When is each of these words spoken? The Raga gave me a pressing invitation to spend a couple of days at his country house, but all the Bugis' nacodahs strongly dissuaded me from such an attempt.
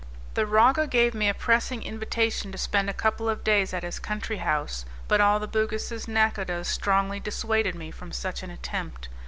The 0.33 0.47
Raga 0.47 0.87
gave 0.87 1.13
me 1.13 1.29
a 1.29 1.33
pressing 1.35 1.83
invitation 1.83 2.51
to 2.51 2.57
spend 2.57 2.89
a 2.89 2.91
couple 2.91 3.29
of 3.29 3.43
days 3.43 3.71
at 3.71 3.83
his 3.83 3.99
country 3.99 4.37
house, 4.37 4.83
but 5.07 5.21
all 5.21 5.39
the 5.39 5.47
Bugis' 5.47 6.07
nacodahs 6.07 6.67
strongly 6.67 7.19
dissuaded 7.19 7.75
me 7.75 7.91
from 7.91 8.11
such 8.11 8.41
an 8.41 8.49
attempt. 8.49 9.09